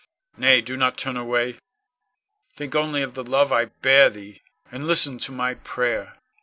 Nay, 0.35 0.61
do 0.61 0.75
not 0.77 0.97
turn 0.97 1.15
away, 1.15 1.59
think 2.55 2.73
only 2.73 3.03
of 3.03 3.13
the 3.13 3.21
love 3.23 3.53
I 3.53 3.65
bear 3.65 4.09
thee, 4.09 4.41
and 4.71 4.87
listen 4.87 5.19
to 5.19 5.31
my 5.31 5.53
prayer. 5.53 6.17